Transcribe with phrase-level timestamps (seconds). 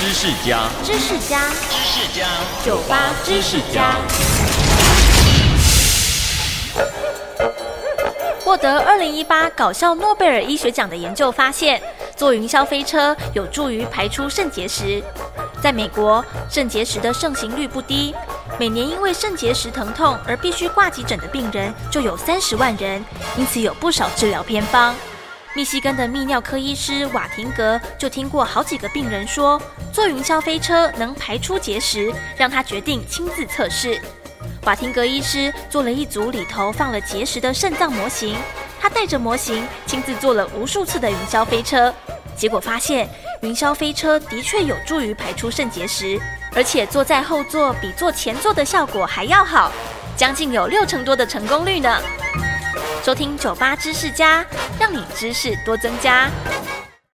[0.00, 2.26] 知识家，知识家，知识家，
[2.64, 3.96] 酒吧知识家。
[8.42, 11.82] 获得二零一八搞笑诺贝尔医学奖的研究发现，
[12.16, 15.02] 坐云霄飞车有助于排出肾结石。
[15.62, 18.14] 在美国，肾结石的盛行率不低，
[18.58, 23.04] 每年因为肾结石疼痛而必须挂急诊的病人就有三十万人，
[23.36, 24.94] 因此有不少治疗偏方。
[25.52, 29.60] 密西根的泌尿科医师瓦廷格就听过好几个病人说，
[29.92, 34.00] 坐云霄飞车能排出结石，让他决定亲自测试。
[34.64, 38.36] 瓦廷格医师做了一组里头放了结石的肾脏模型，
[38.80, 41.92] 他带着模型亲自做了无数次的云霄飞车，
[42.36, 43.08] 结果发现
[43.42, 46.20] 云霄飞车的确有助于排出肾结石，
[46.54, 49.72] 而且坐在后座比坐前座的效果还要好，
[50.16, 52.00] 将近有六成多的成功率呢。
[53.02, 54.44] 收听酒吧知识家，
[54.78, 56.30] 让你知识多增加。